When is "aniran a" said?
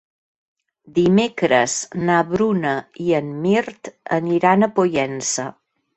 4.19-4.71